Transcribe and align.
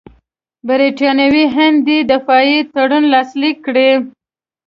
برټانوي 0.67 1.45
هند 1.55 1.77
دې 1.87 1.97
دفاعي 2.11 2.59
تړون 2.73 3.03
لاسلیک 3.13 3.57
کړي. 3.65 3.89